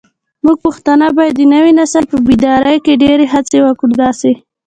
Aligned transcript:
موږ 0.45 0.57
پښتانه 0.65 1.05
بايد 1.17 1.33
د 1.37 1.41
نوي 1.53 1.71
نسل 1.79 2.03
په 2.11 2.17
بيداري 2.27 2.77
کې 2.85 2.99
ډيرې 3.03 3.25
هڅې 3.33 3.57
وکړو 3.61 3.93
داسې 4.03 4.31